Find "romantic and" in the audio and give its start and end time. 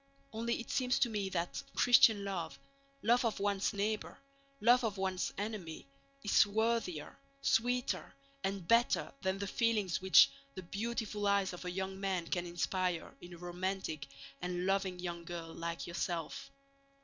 13.37-14.65